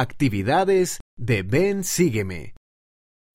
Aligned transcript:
Actividades 0.00 1.00
de 1.18 1.42
Ven 1.42 1.82
Sígueme. 1.82 2.54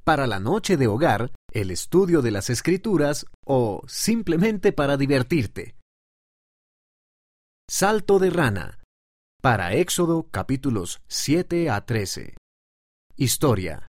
Para 0.05 0.27
la 0.27 0.39
noche 0.39 0.77
de 0.77 0.87
hogar, 0.87 1.33
el 1.51 1.71
estudio 1.71 2.21
de 2.21 2.31
las 2.31 2.49
escrituras 2.49 3.25
o 3.45 3.81
simplemente 3.85 4.71
para 4.71 4.95
divertirte. 4.95 5.75
Salto 7.69 8.17
de 8.17 8.29
rana. 8.29 8.79
Para 9.41 9.73
Éxodo 9.73 10.29
capítulos 10.31 11.01
7 11.09 11.69
a 11.69 11.85
13. 11.85 12.37
Historia. 13.17 13.87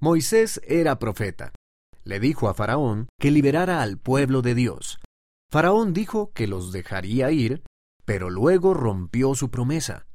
Moisés 0.00 0.60
era 0.64 0.98
profeta. 0.98 1.52
Le 2.02 2.18
dijo 2.18 2.48
a 2.48 2.54
Faraón 2.54 3.06
que 3.20 3.30
liberara 3.30 3.82
al 3.82 3.98
pueblo 3.98 4.42
de 4.42 4.56
Dios. 4.56 4.98
Faraón 5.48 5.92
dijo 5.94 6.32
que 6.32 6.48
los 6.48 6.72
dejaría 6.72 7.30
ir, 7.30 7.62
pero 8.04 8.30
luego 8.30 8.74
rompió 8.74 9.36
su 9.36 9.52
promesa. 9.52 10.07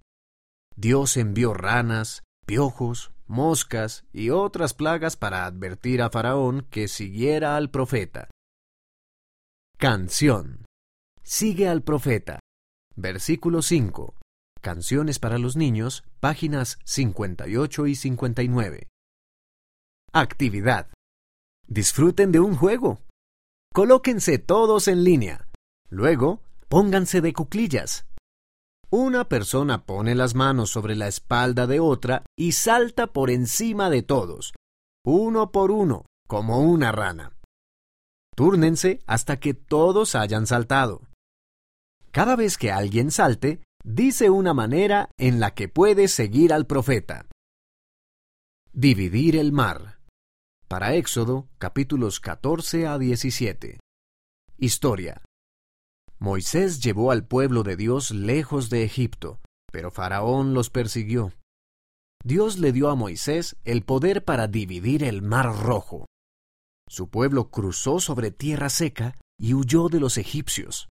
Dios 0.76 1.18
envió 1.18 1.54
ranas, 1.54 2.24
piojos, 2.46 3.12
moscas 3.28 4.06
y 4.12 4.30
otras 4.30 4.74
plagas 4.74 5.18
para 5.18 5.46
advertir 5.46 6.02
a 6.02 6.10
Faraón 6.10 6.68
que 6.70 6.88
siguiera 6.88 7.56
al 7.56 7.70
profeta. 7.70 8.30
Canción. 9.78 10.66
Sigue 11.24 11.68
al 11.68 11.84
profeta. 11.84 12.40
Versículo 12.96 13.62
5. 13.62 14.16
Canciones 14.62 15.20
para 15.20 15.38
los 15.38 15.56
niños, 15.56 16.04
páginas 16.20 16.80
58 16.86 17.88
y 17.88 17.96
59. 17.96 18.88
Actividad. 20.14 20.88
Disfruten 21.68 22.32
de 22.32 22.40
un 22.40 22.56
juego. 22.56 23.02
Colóquense 23.74 24.38
todos 24.38 24.88
en 24.88 25.04
línea. 25.04 25.48
Luego, 25.90 26.42
pónganse 26.70 27.20
de 27.22 27.34
cuclillas. 27.34 28.06
Una 28.96 29.28
persona 29.28 29.88
pone 29.88 30.14
las 30.14 30.36
manos 30.36 30.70
sobre 30.70 30.96
la 30.96 31.08
espalda 31.08 31.66
de 31.66 31.80
otra 31.80 32.24
y 32.38 32.52
salta 32.52 33.08
por 33.08 33.32
encima 33.32 33.90
de 33.90 34.04
todos, 34.04 34.54
uno 35.04 35.52
por 35.52 35.72
uno, 35.72 36.06
como 36.28 36.60
una 36.60 36.92
rana. 36.92 37.36
Túrnense 38.36 39.00
hasta 39.08 39.40
que 39.40 39.56
todos 39.56 40.14
hayan 40.14 40.46
saltado. 40.46 41.02
Cada 42.12 42.36
vez 42.36 42.56
que 42.60 42.72
alguien 42.72 43.10
salte, 43.10 43.64
dice 43.84 44.30
una 44.30 44.54
manera 44.54 45.10
en 45.18 45.40
la 45.40 45.56
que 45.56 45.70
puede 45.70 46.08
seguir 46.08 46.54
al 46.54 46.68
profeta. 46.68 47.26
Dividir 48.74 49.38
el 49.38 49.54
mar. 49.54 50.02
Para 50.68 50.94
Éxodo, 50.94 51.48
capítulos 51.58 52.20
14 52.20 52.86
a 52.86 53.00
17. 53.00 53.80
Historia. 54.60 55.24
Moisés 56.24 56.80
llevó 56.82 57.12
al 57.12 57.28
pueblo 57.28 57.64
de 57.64 57.76
Dios 57.76 58.12
lejos 58.12 58.70
de 58.70 58.86
Egipto, 58.86 59.42
pero 59.74 59.92
Faraón 59.92 60.54
los 60.54 60.70
persiguió. 60.70 61.34
Dios 62.24 62.60
le 62.60 62.72
dio 62.72 62.90
a 62.90 62.96
Moisés 62.96 63.58
el 63.66 63.84
poder 63.84 64.24
para 64.24 64.48
dividir 64.48 65.04
el 65.04 65.22
mar 65.22 65.54
rojo. 65.54 66.06
Su 66.88 67.10
pueblo 67.10 67.50
cruzó 67.50 68.00
sobre 68.00 68.32
tierra 68.32 68.70
seca 68.70 69.20
y 69.38 69.54
huyó 69.54 69.90
de 69.90 70.00
los 70.00 70.18
egipcios. 70.18 70.88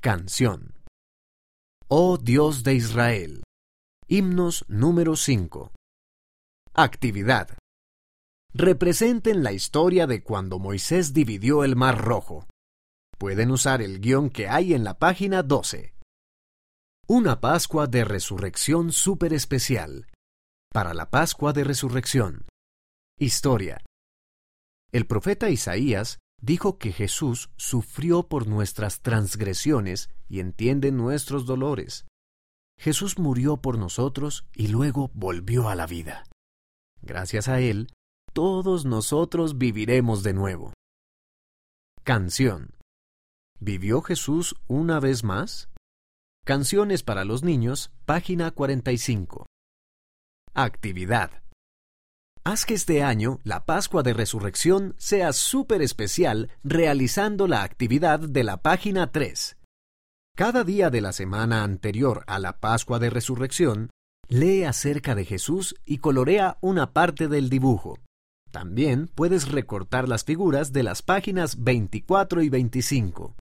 Canción. 0.00 0.76
Oh 1.88 2.16
Dios 2.16 2.62
de 2.62 2.74
Israel. 2.74 3.42
Himnos 4.06 4.64
número 4.68 5.16
5. 5.16 5.72
Actividad. 6.74 7.58
Representen 8.54 9.42
la 9.42 9.50
historia 9.50 10.06
de 10.06 10.22
cuando 10.22 10.60
Moisés 10.60 11.12
dividió 11.12 11.64
el 11.64 11.74
mar 11.74 12.04
rojo. 12.04 12.46
Pueden 13.18 13.50
usar 13.50 13.80
el 13.80 14.00
guion 14.00 14.28
que 14.28 14.48
hay 14.48 14.74
en 14.74 14.84
la 14.84 14.98
página 14.98 15.42
12. 15.42 15.94
Una 17.08 17.40
Pascua 17.40 17.86
de 17.86 18.04
Resurrección 18.04 18.92
súper 18.92 19.32
especial. 19.32 20.06
Para 20.70 20.92
la 20.92 21.08
Pascua 21.08 21.54
de 21.54 21.64
Resurrección. 21.64 22.44
Historia. 23.18 23.80
El 24.92 25.06
profeta 25.06 25.48
Isaías 25.48 26.18
dijo 26.42 26.76
que 26.76 26.92
Jesús 26.92 27.48
sufrió 27.56 28.28
por 28.28 28.46
nuestras 28.46 29.00
transgresiones 29.00 30.10
y 30.28 30.40
entiende 30.40 30.92
nuestros 30.92 31.46
dolores. 31.46 32.04
Jesús 32.78 33.18
murió 33.18 33.56
por 33.56 33.78
nosotros 33.78 34.46
y 34.52 34.68
luego 34.68 35.10
volvió 35.14 35.70
a 35.70 35.74
la 35.74 35.86
vida. 35.86 36.24
Gracias 37.00 37.48
a 37.48 37.60
Él, 37.60 37.88
todos 38.34 38.84
nosotros 38.84 39.56
viviremos 39.56 40.22
de 40.22 40.34
nuevo. 40.34 40.74
Canción. 42.04 42.75
¿Vivió 43.66 44.00
Jesús 44.00 44.54
una 44.68 45.00
vez 45.00 45.24
más? 45.24 45.70
Canciones 46.44 47.02
para 47.02 47.24
los 47.24 47.42
niños, 47.42 47.90
página 48.04 48.52
45. 48.52 49.46
Actividad. 50.54 51.42
Haz 52.44 52.64
que 52.64 52.74
este 52.74 53.02
año 53.02 53.40
la 53.42 53.64
Pascua 53.64 54.04
de 54.04 54.14
Resurrección 54.14 54.94
sea 54.98 55.32
súper 55.32 55.82
especial 55.82 56.48
realizando 56.62 57.48
la 57.48 57.64
actividad 57.64 58.20
de 58.20 58.44
la 58.44 58.62
página 58.62 59.10
3. 59.10 59.56
Cada 60.36 60.62
día 60.62 60.88
de 60.88 61.00
la 61.00 61.12
semana 61.12 61.64
anterior 61.64 62.22
a 62.28 62.38
la 62.38 62.60
Pascua 62.60 63.00
de 63.00 63.10
Resurrección, 63.10 63.90
lee 64.28 64.62
acerca 64.62 65.16
de 65.16 65.24
Jesús 65.24 65.74
y 65.84 65.98
colorea 65.98 66.56
una 66.60 66.92
parte 66.92 67.26
del 67.26 67.50
dibujo. 67.50 67.98
También 68.52 69.08
puedes 69.12 69.50
recortar 69.50 70.08
las 70.08 70.22
figuras 70.22 70.72
de 70.72 70.84
las 70.84 71.02
páginas 71.02 71.64
24 71.64 72.42
y 72.42 72.48
25. 72.48 73.34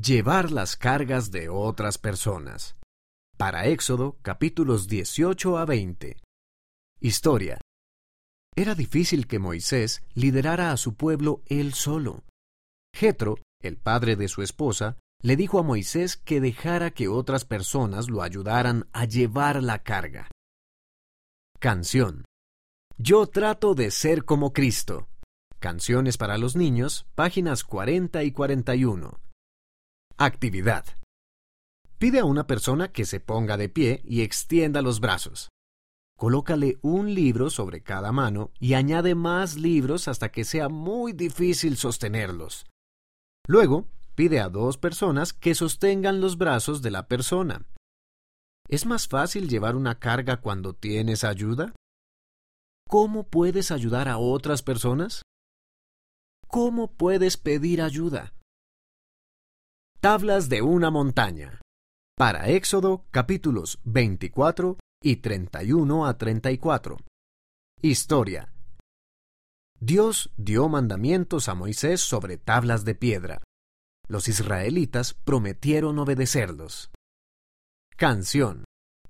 Llevar 0.00 0.52
las 0.52 0.76
cargas 0.76 1.32
de 1.32 1.48
otras 1.48 1.98
personas. 1.98 2.76
Para 3.36 3.66
Éxodo 3.66 4.16
capítulos 4.22 4.86
18 4.86 5.58
a 5.58 5.64
20. 5.64 6.16
Historia. 7.00 7.60
Era 8.54 8.76
difícil 8.76 9.26
que 9.26 9.40
Moisés 9.40 10.04
liderara 10.14 10.70
a 10.70 10.76
su 10.76 10.94
pueblo 10.94 11.42
él 11.46 11.74
solo. 11.74 12.22
Jetro, 12.94 13.38
el 13.60 13.76
padre 13.76 14.14
de 14.14 14.28
su 14.28 14.42
esposa, 14.42 14.98
le 15.20 15.34
dijo 15.34 15.58
a 15.58 15.64
Moisés 15.64 16.16
que 16.16 16.40
dejara 16.40 16.92
que 16.92 17.08
otras 17.08 17.44
personas 17.44 18.08
lo 18.08 18.22
ayudaran 18.22 18.88
a 18.92 19.04
llevar 19.04 19.64
la 19.64 19.82
carga. 19.82 20.30
Canción. 21.58 22.24
Yo 22.98 23.26
trato 23.26 23.74
de 23.74 23.90
ser 23.90 24.24
como 24.24 24.52
Cristo. 24.52 25.08
Canciones 25.58 26.16
para 26.18 26.38
los 26.38 26.54
niños, 26.54 27.08
páginas 27.16 27.64
40 27.64 28.22
y 28.22 28.30
41. 28.30 29.27
Actividad. 30.20 30.84
Pide 31.96 32.18
a 32.18 32.24
una 32.24 32.48
persona 32.48 32.88
que 32.88 33.04
se 33.04 33.20
ponga 33.20 33.56
de 33.56 33.68
pie 33.68 34.02
y 34.04 34.22
extienda 34.22 34.82
los 34.82 34.98
brazos. 34.98 35.48
Colócale 36.18 36.76
un 36.82 37.14
libro 37.14 37.50
sobre 37.50 37.84
cada 37.84 38.10
mano 38.10 38.50
y 38.58 38.74
añade 38.74 39.14
más 39.14 39.54
libros 39.54 40.08
hasta 40.08 40.30
que 40.32 40.42
sea 40.42 40.68
muy 40.68 41.12
difícil 41.12 41.76
sostenerlos. 41.76 42.66
Luego, 43.46 43.86
pide 44.16 44.40
a 44.40 44.48
dos 44.48 44.76
personas 44.76 45.32
que 45.32 45.54
sostengan 45.54 46.20
los 46.20 46.36
brazos 46.36 46.82
de 46.82 46.90
la 46.90 47.06
persona. 47.06 47.64
¿Es 48.68 48.86
más 48.86 49.06
fácil 49.06 49.48
llevar 49.48 49.76
una 49.76 50.00
carga 50.00 50.40
cuando 50.40 50.72
tienes 50.72 51.22
ayuda? 51.22 51.76
¿Cómo 52.88 53.28
puedes 53.28 53.70
ayudar 53.70 54.08
a 54.08 54.18
otras 54.18 54.64
personas? 54.64 55.22
¿Cómo 56.48 56.90
puedes 56.90 57.36
pedir 57.36 57.80
ayuda? 57.80 58.32
Tablas 60.00 60.48
de 60.48 60.62
una 60.62 60.92
montaña. 60.92 61.60
Para 62.16 62.50
Éxodo 62.50 63.04
capítulos 63.10 63.80
24 63.82 64.78
y 65.02 65.16
31 65.16 66.06
a 66.06 66.16
34. 66.16 66.98
Historia. 67.82 68.52
Dios 69.80 70.30
dio 70.36 70.68
mandamientos 70.68 71.48
a 71.48 71.56
Moisés 71.56 72.00
sobre 72.00 72.36
tablas 72.38 72.84
de 72.84 72.94
piedra. 72.94 73.42
Los 74.06 74.28
israelitas 74.28 75.14
prometieron 75.14 75.98
obedecerlos. 75.98 76.92
Canción. 77.96 78.62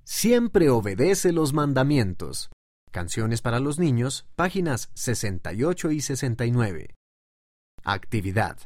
Siempre 0.03 0.71
obedece 0.71 1.31
los 1.33 1.53
mandamientos. 1.53 2.49
Canciones 2.89 3.43
para 3.43 3.59
los 3.59 3.77
niños, 3.77 4.25
páginas 4.35 4.89
68 4.95 5.91
y 5.91 6.01
69. 6.01 6.95
Actividad. 7.83 8.57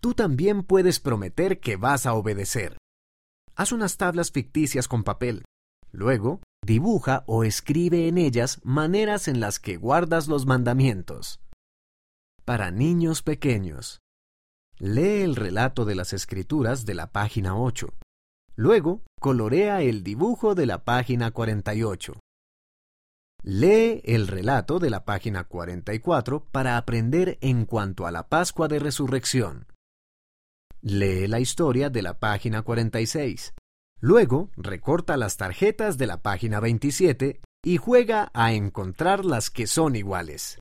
Tú 0.00 0.14
también 0.14 0.62
puedes 0.62 0.98
prometer 0.98 1.60
que 1.60 1.76
vas 1.76 2.06
a 2.06 2.14
obedecer. 2.14 2.78
Haz 3.54 3.72
unas 3.72 3.98
tablas 3.98 4.32
ficticias 4.32 4.88
con 4.88 5.04
papel. 5.04 5.44
Luego, 5.92 6.40
dibuja 6.64 7.24
o 7.26 7.44
escribe 7.44 8.08
en 8.08 8.16
ellas 8.16 8.60
maneras 8.64 9.28
en 9.28 9.40
las 9.40 9.58
que 9.58 9.76
guardas 9.76 10.26
los 10.26 10.46
mandamientos. 10.46 11.40
Para 12.46 12.70
niños 12.70 13.22
pequeños. 13.22 13.98
Lee 14.78 15.20
el 15.20 15.36
relato 15.36 15.84
de 15.84 15.94
las 15.94 16.14
escrituras 16.14 16.86
de 16.86 16.94
la 16.94 17.12
página 17.12 17.54
8. 17.54 17.92
Luego, 18.56 19.02
colorea 19.20 19.82
el 19.82 20.02
dibujo 20.02 20.54
de 20.54 20.64
la 20.64 20.84
página 20.84 21.30
48. 21.30 22.14
Lee 23.42 24.00
el 24.04 24.28
relato 24.28 24.78
de 24.78 24.88
la 24.88 25.04
página 25.04 25.44
44 25.44 26.46
para 26.50 26.78
aprender 26.78 27.36
en 27.42 27.66
cuanto 27.66 28.06
a 28.06 28.10
la 28.10 28.28
Pascua 28.28 28.68
de 28.68 28.78
Resurrección. 28.78 29.69
Lee 30.82 31.26
la 31.26 31.40
historia 31.40 31.90
de 31.90 32.00
la 32.00 32.18
página 32.18 32.62
46. 32.62 33.52
Luego, 34.00 34.50
recorta 34.56 35.18
las 35.18 35.36
tarjetas 35.36 35.98
de 35.98 36.06
la 36.06 36.22
página 36.22 36.58
27 36.58 37.40
y 37.62 37.76
juega 37.76 38.30
a 38.32 38.54
encontrar 38.54 39.26
las 39.26 39.50
que 39.50 39.66
son 39.66 39.94
iguales. 39.94 40.58